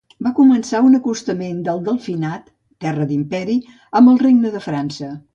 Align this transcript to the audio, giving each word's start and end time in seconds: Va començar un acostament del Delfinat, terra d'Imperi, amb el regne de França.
Va 0.27 0.31
començar 0.37 0.79
un 0.85 0.95
acostament 0.99 1.59
del 1.67 1.83
Delfinat, 1.89 2.49
terra 2.85 3.05
d'Imperi, 3.11 3.57
amb 4.01 4.13
el 4.15 4.19
regne 4.23 4.53
de 4.57 4.63
França. 4.69 5.11